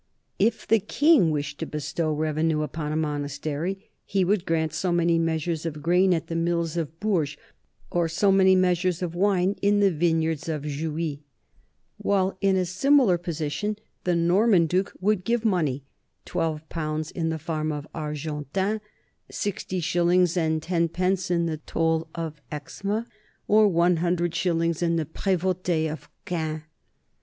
If 0.39 0.65
the 0.65 0.79
king 0.79 1.29
wished 1.29 1.59
to 1.59 1.67
bestow 1.67 2.11
revenue 2.11 2.63
upon 2.63 2.91
a 2.91 2.95
monastery 2.95 3.91
he 4.03 4.25
would 4.25 4.47
grant 4.47 4.73
so 4.73 4.91
many 4.91 5.19
measures 5.19 5.63
of 5.63 5.83
grain 5.83 6.11
at 6.11 6.25
the 6.25 6.35
mills 6.35 6.75
of 6.75 6.99
Bourges 6.99 7.37
or 7.91 8.07
so 8.07 8.31
many 8.31 8.55
measures 8.55 9.03
of 9.03 9.13
wine 9.13 9.55
in 9.61 9.79
the 9.79 9.91
vineyards 9.91 10.49
of 10.49 10.63
Joui; 10.65 11.19
while 11.99 12.35
in 12.41 12.55
a 12.55 12.65
similar 12.65 13.19
position 13.19 13.77
the 14.03 14.15
Norman 14.15 14.65
duke 14.65 14.91
would 14.99 15.23
give 15.23 15.45
money 15.45 15.83
twelve 16.25 16.67
pounds 16.67 17.11
in 17.11 17.29
the 17.29 17.37
farm 17.37 17.71
of 17.71 17.87
Argentan, 17.93 18.81
sixty 19.29 19.79
shillings 19.79 20.35
and 20.35 20.63
tenpence 20.63 21.29
in 21.29 21.45
the 21.45 21.57
toll 21.57 22.07
of 22.15 22.41
Exmes, 22.51 23.05
or 23.47 23.67
one 23.67 23.97
hun 23.97 24.15
dred 24.15 24.33
shillings 24.33 24.81
in 24.81 24.95
the 24.95 25.05
prevote 25.05 25.69
of 25.91 26.09
Caen. 26.25 26.63